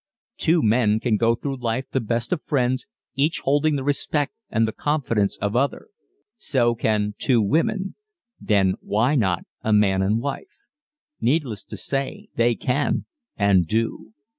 Two 0.39 0.63
men 0.63 0.99
can 0.99 1.15
go 1.15 1.35
through 1.35 1.57
life 1.61 1.85
the 1.91 1.99
best 2.01 2.33
of 2.33 2.41
friends, 2.43 2.87
each 3.13 3.41
holding 3.43 3.75
the 3.75 3.83
respect 3.83 4.33
and 4.49 4.75
confidence 4.75 5.37
of 5.37 5.53
the 5.53 5.59
other. 5.59 5.89
So 6.37 6.73
can 6.73 7.13
two 7.19 7.39
women. 7.39 7.93
Then, 8.39 8.73
why 8.81 9.13
not 9.13 9.43
a 9.61 9.71
man 9.71 10.01
and 10.01 10.19
wife? 10.19 10.57
Needless 11.21 11.63
to 11.65 11.77
say 11.77 12.29
they 12.35 12.55
can, 12.55 13.05
and 13.37 13.67
do. 13.67 14.13